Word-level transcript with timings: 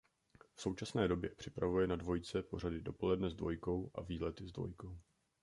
V 0.55 0.61
současné 0.61 1.07
době 1.07 1.29
připravuje 1.29 1.87
na 1.87 1.95
Dvojce 1.95 2.43
pořady 2.43 2.81
"Dopoledne 2.81 3.29
s 3.29 3.35
Dvojkou" 3.35 3.91
a 3.95 4.01
"Výlety 4.01 4.47
s 4.47 4.51
Dvojkou". 4.51 4.99